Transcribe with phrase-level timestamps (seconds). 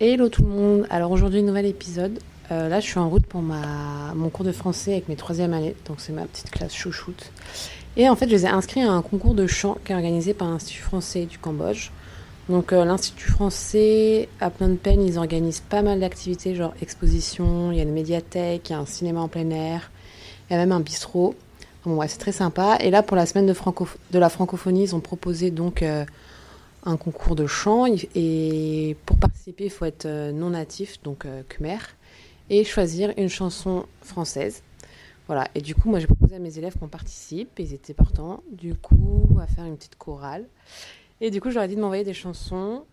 [0.00, 0.86] Hello tout le monde.
[0.90, 2.20] Alors aujourd'hui, nouvel épisode.
[2.52, 4.14] Euh, là, je suis en route pour ma...
[4.14, 5.74] mon cours de français avec mes troisième années.
[5.88, 7.32] Donc c'est ma petite classe chouchoute.
[7.96, 10.34] Et en fait, je les ai inscrits à un concours de chant qui est organisé
[10.34, 11.90] par l'Institut français du Cambodge.
[12.48, 17.72] Donc euh, l'Institut français, à plein de peine, ils organisent pas mal d'activités, genre exposition,
[17.72, 19.90] il y a une médiathèque, il y a un cinéma en plein air,
[20.48, 21.34] il y a même un bistrot.
[21.84, 22.78] Bon, ouais, c'est très sympa.
[22.82, 23.88] Et là, pour la semaine de, franco...
[24.12, 25.82] de la francophonie, ils ont proposé donc...
[25.82, 26.04] Euh,
[26.88, 27.84] un concours de chant
[28.14, 31.78] et pour participer, il faut être euh, non natif, donc euh, Khmer,
[32.48, 34.62] et choisir une chanson française.
[35.26, 37.92] Voilà, et du coup, moi j'ai proposé à mes élèves qu'on participe, et ils étaient
[37.92, 40.46] partants, du coup, à faire une petite chorale.
[41.20, 42.84] Et du coup, je leur ai dit de m'envoyer des chansons.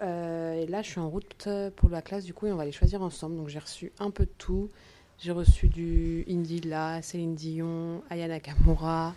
[0.00, 2.64] Euh, et là, je suis en route pour la classe, du coup, et on va
[2.64, 3.36] les choisir ensemble.
[3.36, 4.70] Donc j'ai reçu un peu de tout.
[5.18, 9.14] J'ai reçu du Indila, Céline Dion, Ayana Kamura.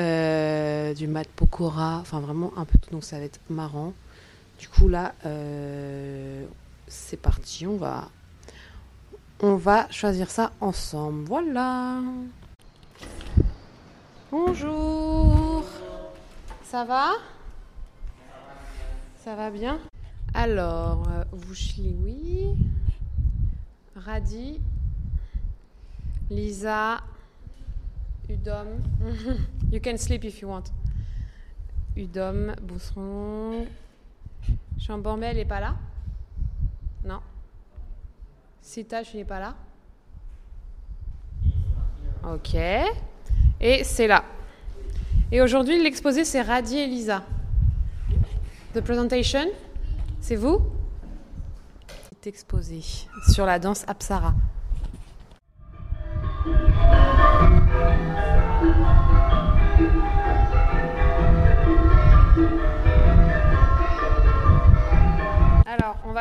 [0.00, 3.92] Euh, du mat pokora, enfin vraiment un peu tout, donc ça va être marrant.
[4.58, 6.44] Du coup là, euh,
[6.88, 8.08] c'est parti, on va,
[9.40, 11.24] on va choisir ça ensemble.
[11.26, 12.00] Voilà.
[14.32, 15.64] Bonjour.
[16.64, 17.12] Ça va?
[19.24, 19.78] Ça va bien?
[20.34, 21.24] Alors, euh,
[22.02, 22.48] oui.
[23.94, 24.60] Radi,
[26.30, 27.00] Lisa,
[28.28, 28.82] Udom.
[29.70, 30.72] you can sleep if you want.
[31.96, 33.66] Udom, Bousseron.
[34.78, 35.76] Chambormel elle n'est pas là?
[37.04, 37.20] Non.
[38.60, 39.54] Sita, je n'ai pas là
[42.24, 42.54] Ok.
[43.60, 44.24] Et c'est là.
[45.30, 47.22] Et aujourd'hui, l'exposé, c'est Radi et Lisa.
[48.74, 49.46] The presentation,
[50.20, 50.60] c'est vous?
[52.10, 52.80] C'est exposé
[53.30, 54.34] sur la danse Apsara.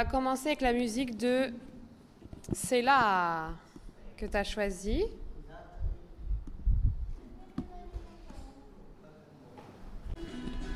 [0.04, 1.54] Va commencer avec la musique de
[2.52, 3.52] C'est là
[4.18, 5.06] que tu as choisi.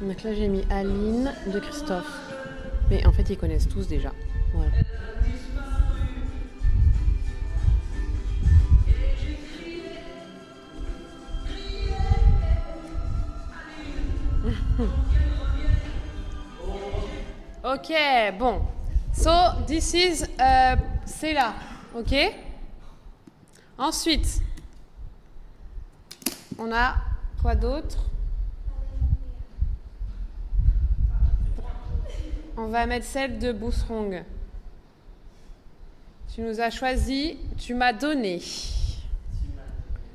[0.01, 2.31] Donc là, j'ai mis Aline de Christophe.
[2.89, 4.13] Mais en fait, ils connaissent tous déjà.
[4.53, 4.71] Voilà.
[17.73, 17.93] ok,
[18.39, 18.61] bon.
[19.17, 19.31] So,
[19.65, 21.55] this is, là,
[21.95, 22.35] ok?
[23.79, 24.41] Ensuite,
[26.59, 26.95] on a
[27.41, 27.97] quoi d'autre?
[32.55, 34.23] On va mettre celle de Bousserong.
[36.33, 38.39] Tu nous as choisi, tu m'as donné.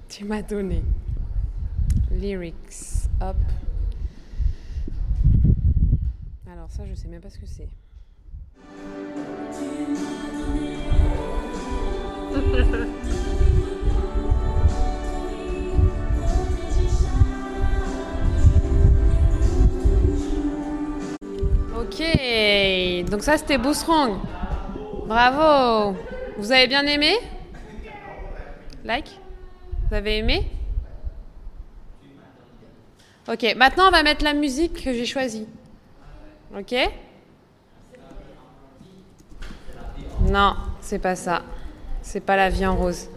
[0.09, 0.85] Tu m'as donné.
[2.13, 3.09] Lyrics.
[3.21, 3.37] Hop.
[6.49, 7.69] Alors ça, je sais même pas ce que c'est.
[21.75, 22.03] ok,
[23.11, 24.19] donc ça c'était Bousserong.
[25.07, 25.97] Bravo.
[26.37, 27.15] Vous avez bien aimé?
[28.85, 29.09] Like?
[29.89, 30.51] Vous avez aimé?
[33.29, 35.47] Ok, maintenant on va mettre la musique que j'ai choisie.
[36.55, 36.75] Ok?
[40.29, 41.43] Non, c'est pas ça.
[42.03, 43.09] C'est pas la vie en rose.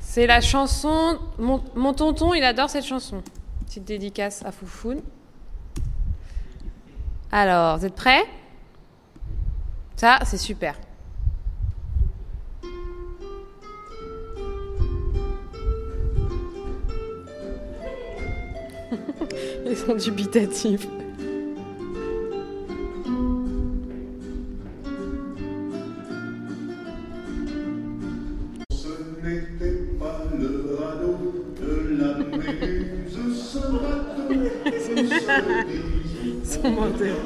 [0.00, 1.18] C'est la chanson.
[1.38, 3.22] Mon, tonton, il adore cette chanson.
[3.66, 5.02] Petite dédicace à Foufoun.
[7.30, 8.24] Alors, vous êtes prêts?
[9.96, 10.74] Ça, c'est super.
[19.66, 20.88] Ils sont dubitatifs.
[36.44, 37.16] Son menteur.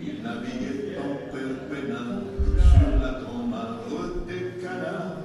[0.00, 2.22] Il naviguait en perpénal
[2.56, 3.80] sur la grande mare
[4.26, 5.18] des canards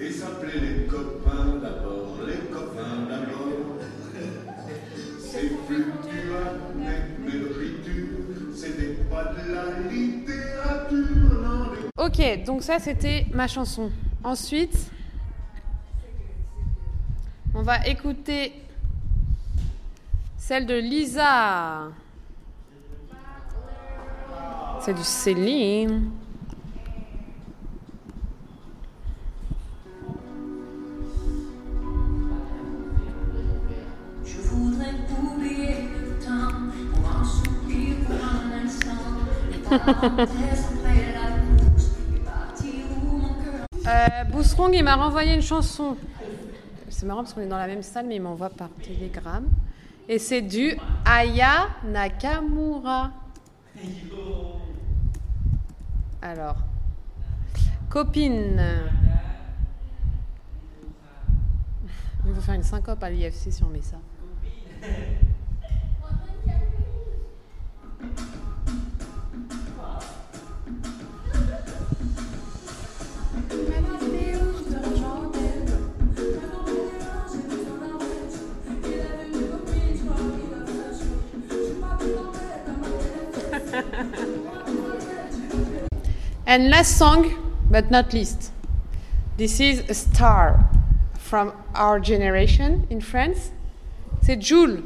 [0.00, 3.78] et s'appelait les copains d'abord, les copains d'abord.
[5.18, 12.04] C'est fluctuations, mais l'écriture, c'était pas de la littérature, non.
[12.04, 13.90] Ok, donc ça c'était ma chanson.
[14.22, 14.90] Ensuite,
[17.58, 18.52] on va écouter
[20.36, 21.84] celle de Lisa.
[24.82, 26.10] C'est du Céline.
[34.22, 36.52] Je voudrais oublier le temps
[36.92, 39.00] pour un soupir, pour un instant.
[39.50, 39.60] Les
[43.88, 45.96] euh, Bousserong, il m'a renvoyé une chanson.
[46.96, 49.50] C'est marrant parce qu'on est dans la même salle, mais il m'envoie par télégramme.
[50.08, 53.10] Et c'est du Aya Nakamura.
[56.22, 56.56] Alors,
[57.90, 58.62] copine.
[62.26, 63.98] Il faut faire une syncope à l'IFC si on met ça.
[86.56, 88.50] And last song, but not least,
[89.36, 90.70] this is a star
[91.18, 93.50] from our generation in France.
[94.22, 94.84] C'est Jules.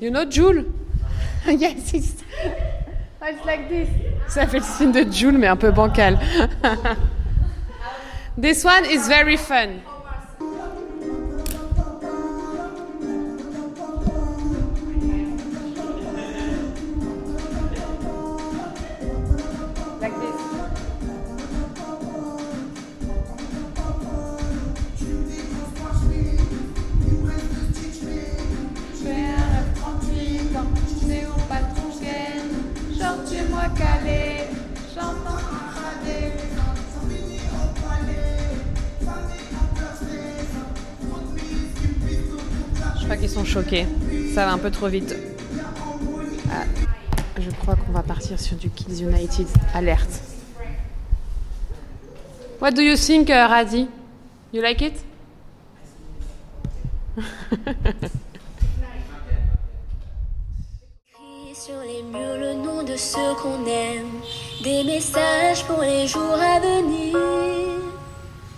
[0.00, 0.66] You know Jules?
[1.46, 2.24] yes, it's,
[3.22, 3.88] it's like this.
[4.26, 6.18] Ça fait le signe de Jules, mais un peu bancal.
[8.36, 9.80] this one is very fun.
[34.94, 35.38] J'entends.
[42.98, 43.86] Je crois qu'ils sont choqués.
[44.34, 45.14] Ça va un peu trop vite.
[46.50, 46.64] Ah,
[47.38, 49.46] je crois qu'on va partir sur du Kids United.
[49.74, 50.20] Alerte.
[52.60, 53.88] What do you think, uh, Radi?
[54.52, 54.94] You like it?
[61.72, 62.12] Écrit
[62.92, 64.20] de ceux qu'on aime,
[64.62, 67.16] des messages pour les jours à venir.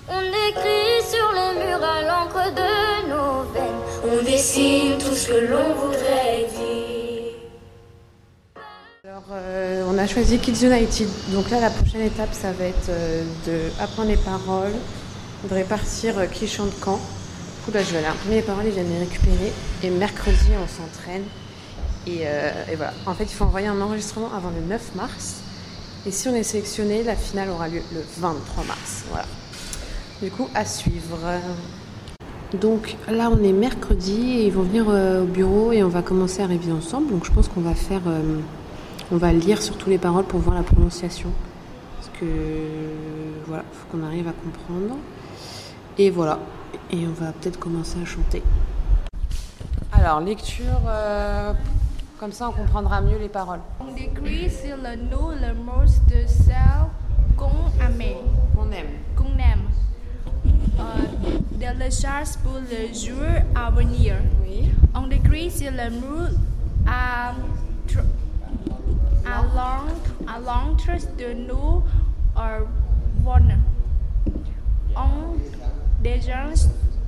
[0.09, 5.47] On écrit sur les murs à l'encre de nos veines, on dessine tout ce que
[5.47, 7.35] l'on voudrait dire.
[9.05, 11.09] Alors, euh, on a choisi Kids United.
[11.33, 14.75] Donc là, la prochaine étape, ça va être euh, de apprendre les paroles,
[15.49, 16.99] de répartir euh, qui chante quand.
[17.67, 19.53] Du coup, je vais aller imprimer les paroles et je de les récupérer.
[19.85, 21.23] Et mercredi, on s'entraîne.
[22.07, 22.93] Et, euh, et voilà.
[23.07, 25.41] En fait, il faut envoyer un enregistrement avant le 9 mars.
[26.07, 29.05] Et si on est sélectionné, la finale aura lieu le 23 mars.
[29.11, 29.27] Voilà.
[30.23, 31.19] Du coup, à suivre.
[32.61, 36.03] Donc là, on est mercredi et ils vont venir euh, au bureau et on va
[36.03, 37.11] commencer à réviser ensemble.
[37.11, 38.39] Donc je pense qu'on va faire, euh,
[39.11, 41.31] on va lire surtout les paroles pour voir la prononciation,
[41.97, 42.27] parce que
[43.47, 44.97] voilà, faut qu'on arrive à comprendre.
[45.99, 46.39] Et voilà,
[46.93, 48.43] et on va peut-être commencer à chanter.
[49.93, 51.53] Alors lecture, euh,
[52.19, 53.61] comme ça on comprendra mieux les paroles.
[53.81, 56.55] On décrit sur le nous le mot de celle
[57.37, 58.03] qu'on aime,
[58.57, 58.87] On aime.
[59.17, 59.65] qu'on aime.
[60.79, 63.25] Euh, de la chasse pour le jour
[63.55, 64.17] à venir.
[64.43, 64.71] Oui.
[64.95, 66.31] On décrit sur le mur
[66.87, 67.33] à,
[69.27, 71.83] à l'entrée de nous
[72.37, 72.59] à
[73.23, 73.59] Vonne.
[74.97, 75.37] On
[76.03, 76.55] déjeune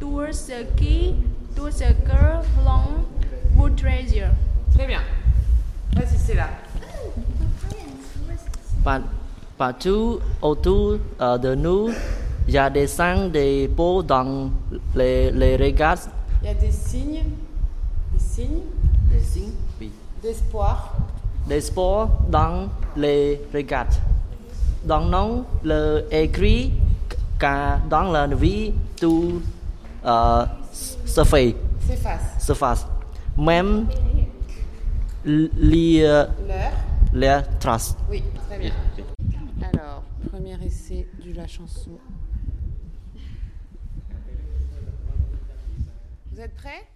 [0.00, 1.14] tout ce qui,
[1.54, 3.04] tout ce que l'on
[3.54, 4.30] voudrait dire.
[4.76, 5.00] Très bien.
[5.94, 6.48] Vas-y, c'est là.
[8.84, 9.00] Par-
[9.58, 11.90] partout autour euh, de nous,
[12.46, 14.50] il y a des signes des pots dans
[14.94, 15.98] les, les regards.
[16.42, 17.24] Il y a des signes,
[18.12, 18.60] des signes
[19.10, 19.90] Des signes oui.
[20.22, 20.94] d'espoir.
[21.48, 23.86] Des sports dans les regards.
[24.84, 26.72] Dans nom, le écrit
[27.38, 29.40] car dans la vie, tout
[30.04, 31.56] euh, se fait,
[31.88, 32.20] S'efface.
[32.46, 32.86] se fasse.
[33.36, 33.86] Même
[35.26, 36.30] les, L'heure.
[37.12, 37.96] les traces.
[38.08, 38.72] Oui, très bien.
[39.74, 41.98] Alors, premier essai de la chanson.
[46.32, 46.86] Vous êtes prêts?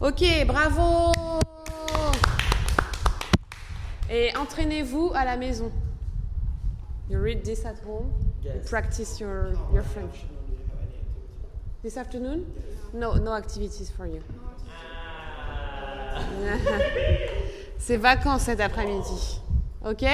[0.00, 1.12] Ok, bravo
[4.10, 5.72] Et entraînez-vous à la maison.
[7.08, 8.12] You read this at home?
[8.42, 10.24] You practice your, your French.
[11.82, 12.46] This afternoon?
[12.94, 14.22] No, no activities for you.
[17.78, 19.40] C'est vacances cet après-midi.
[19.84, 20.04] Ok?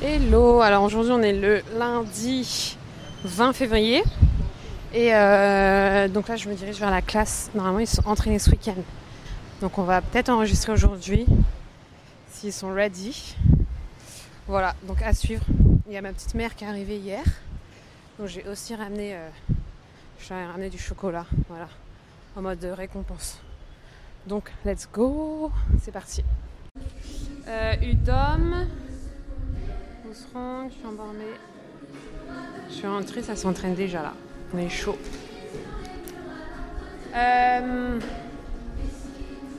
[0.00, 2.78] Hello, alors aujourd'hui on est le lundi
[3.24, 4.02] 20 février.
[4.94, 7.50] Et euh, donc là je me dirige vers la classe.
[7.54, 8.76] Normalement ils sont entraînés ce week-end.
[9.60, 11.26] Donc on va peut-être enregistrer aujourd'hui
[12.30, 13.36] s'ils sont ready.
[14.52, 15.46] Voilà, donc à suivre.
[15.86, 17.24] Il y a ma petite mère qui est arrivée hier.
[18.18, 19.30] Donc j'ai aussi ramené euh,
[20.28, 21.68] ramener du chocolat, voilà,
[22.36, 23.40] en mode récompense.
[24.26, 26.22] Donc, let's go C'est parti.
[27.48, 28.66] Euh, Udom,
[30.04, 31.24] je suis embornée.
[32.68, 34.12] Je suis rentrée, ça s'entraîne déjà là.
[34.52, 34.98] On est chaud.
[37.14, 37.98] Euh,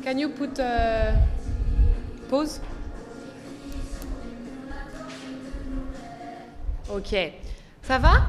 [0.03, 1.13] can you put euh,
[2.29, 2.61] pause?
[6.93, 7.15] Ok.
[7.81, 8.21] Ça va?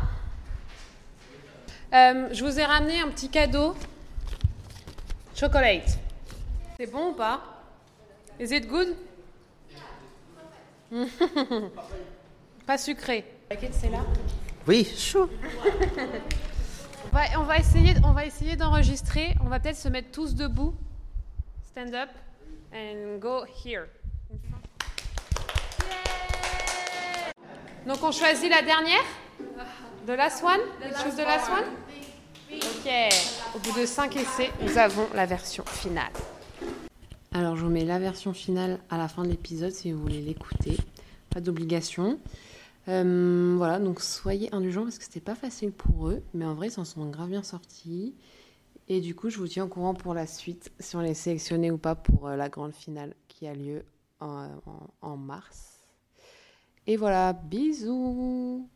[1.93, 3.75] Euh, Je vous ai ramené un petit cadeau.
[5.35, 5.99] Chocolate.
[6.79, 7.43] C'est bon ou pas?
[8.41, 8.97] Is it good?
[12.67, 13.25] Pas sucré.
[13.73, 13.99] C'est là?
[14.67, 15.29] Oui, chaud.
[17.05, 19.35] On va, on va essayer, on va essayer d'enregistrer.
[19.45, 20.75] On va peut-être se mettre tous debout.
[21.67, 22.09] Stand up
[22.73, 23.89] and go here.
[27.87, 29.03] Donc on choisit la dernière
[30.07, 31.65] De last one You choose the last one
[32.53, 32.91] Ok.
[33.55, 36.13] Au bout de 5 essais, nous avons la version finale.
[37.33, 40.21] Alors je vous mets la version finale à la fin de l'épisode si vous voulez
[40.21, 40.77] l'écouter.
[41.31, 42.21] Pas d'obligation.
[42.87, 46.69] Euh, voilà, donc soyez indulgents parce que c'était pas facile pour eux, mais en vrai
[46.69, 48.15] ils s'en sont grave bien sortis.
[48.89, 51.71] Et du coup, je vous tiens au courant pour la suite, si on les sélectionnait
[51.71, 53.83] ou pas pour euh, la grande finale qui a lieu
[54.21, 55.74] en, en- en mars.
[56.87, 58.69] Et voilà, bisous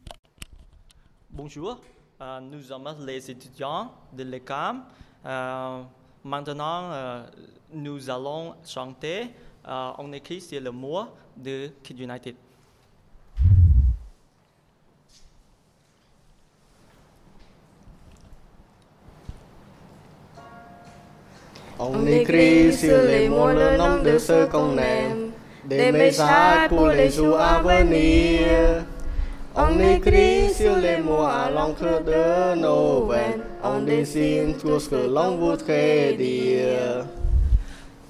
[1.28, 1.78] Bonjour,
[2.22, 4.84] euh, nous sommes les étudiants de l'ECAM.
[5.26, 5.82] Euh,
[6.24, 7.26] maintenant, euh,
[7.74, 9.26] nous allons chanter
[9.68, 11.04] euh, On écrit sur le mot
[11.36, 12.34] de Kid United.
[21.78, 25.32] On écrit sur les mots le nom de ceux qu'on aime,
[25.68, 28.84] des messages pour les jours à venir.
[29.54, 35.08] On écrit sur les mots à l'encre de nos veines, on dessine tout ce que
[35.14, 37.04] l'on voudrait dire.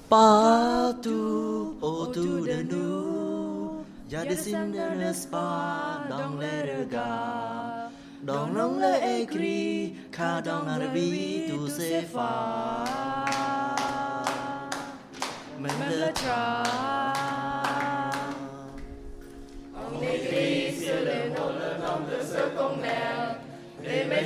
[0.07, 7.89] Partout autour de nous, il y a des signes de l'espoir dans les regards.
[8.23, 12.19] Dans l'onglet écrit, car dans la vie tout s'efface.
[15.59, 16.13] Même le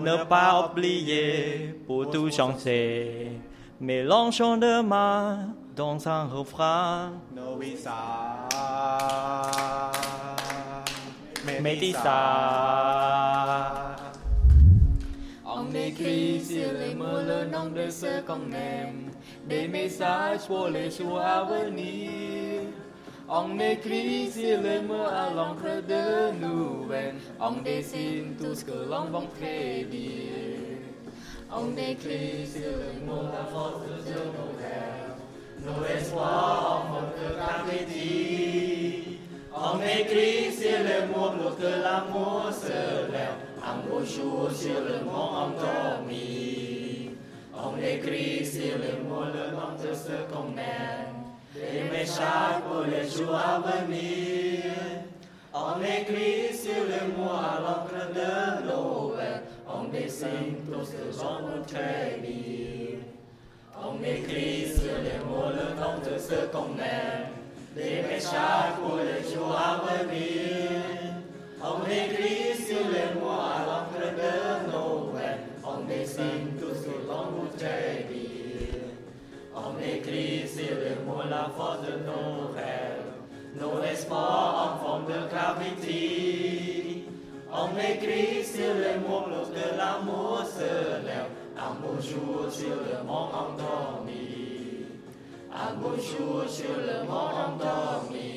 [0.00, 3.32] ne pas oublier, pour tout chanter.
[3.80, 7.12] Mélangeons de mains dans un refrain.
[7.34, 8.48] Novisa,
[11.62, 12.08] Métissa.
[15.46, 19.10] On écrit sur les mots le nom de ceux qu'on aime,
[19.48, 22.67] des messages pour les jours à venir.
[23.30, 29.04] On écrit sur les mots à l'encre de nouvelles, on dessine tout ce que l'on
[29.10, 30.88] va prédire.
[31.54, 34.14] On écrit sur les mots la force de
[34.58, 35.18] rêves,
[35.60, 39.18] nos espoirs en de gravité.
[39.54, 45.04] On écrit sur les mots pour que l'amour se lève, un beau jour sur le
[45.04, 47.10] monde endormi.
[47.54, 51.17] On écrit sur les mots le nom de ceux qu'on aime,
[51.54, 54.62] des messages pour les jours à venir.
[55.54, 61.48] On écrit sur les mots à l'encre de Noël, on dessine tout ce que l'on
[61.48, 62.98] voudrait dire.
[63.80, 67.32] On écrit sur les mots le nom de ceux qu'on aime,
[67.74, 70.82] des messages pour les jours à venir.
[71.62, 77.30] On écrit sur les mots à l'encre de Noël, on dessine tout ce que l'on
[77.32, 77.87] voudrait.
[79.82, 83.12] Écrit sur les mots la force de nos rêves,
[83.60, 87.04] nos espoirs en forme de gravité.
[87.52, 93.06] On écrit sur les mots pour que l'amour se lève, un beau jour sur le
[93.06, 94.86] monde endormi.
[95.52, 98.27] Un beau jour sur le monde endormi.